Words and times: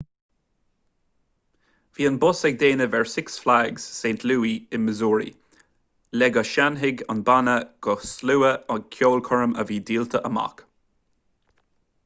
bhí 1.97 2.05
an 2.09 2.15
bus 2.21 2.39
ag 2.49 2.55
déanamh 2.61 2.95
ar 2.99 3.09
six 3.15 3.35
flags 3.43 3.83
st 3.97 4.25
louis 4.31 4.63
i 4.77 4.79
missouri 4.85 5.29
le 6.21 6.29
go 6.37 6.43
seinnfeadh 6.53 7.03
an 7.15 7.21
banna 7.29 7.57
do 7.89 7.95
shlua 8.13 8.53
ag 8.77 8.87
ceolchoirm 8.97 9.53
a 9.65 9.69
bhí 9.73 9.77
díolta 9.91 10.23
amach 10.31 10.65